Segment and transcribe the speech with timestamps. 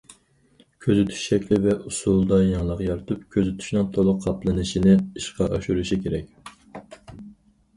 [0.85, 6.57] كۆزىتىش شەكلى ۋە ئۇسۇلىدا يېڭىلىق يارىتىپ، كۆزىتىشنىڭ تولۇق قاپلىنىشىنى ئىشقا ئاشۇرۇشى كېرەك.